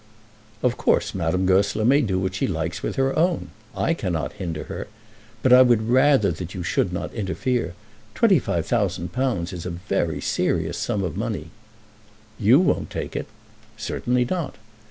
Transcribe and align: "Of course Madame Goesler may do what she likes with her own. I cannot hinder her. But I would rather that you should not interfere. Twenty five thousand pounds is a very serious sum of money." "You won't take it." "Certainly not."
"Of 0.63 0.77
course 0.77 1.13
Madame 1.13 1.45
Goesler 1.45 1.85
may 1.85 2.01
do 2.01 2.17
what 2.17 2.33
she 2.33 2.47
likes 2.47 2.81
with 2.81 2.95
her 2.95 3.15
own. 3.15 3.51
I 3.77 3.93
cannot 3.93 4.33
hinder 4.33 4.63
her. 4.63 4.87
But 5.43 5.53
I 5.53 5.61
would 5.61 5.89
rather 5.89 6.31
that 6.31 6.55
you 6.55 6.63
should 6.63 6.91
not 6.91 7.13
interfere. 7.13 7.75
Twenty 8.15 8.39
five 8.39 8.65
thousand 8.65 9.13
pounds 9.13 9.53
is 9.53 9.63
a 9.63 9.69
very 9.69 10.19
serious 10.19 10.79
sum 10.79 11.03
of 11.03 11.15
money." 11.17 11.51
"You 12.39 12.59
won't 12.59 12.89
take 12.89 13.15
it." 13.15 13.27
"Certainly 13.77 14.25
not." 14.25 14.55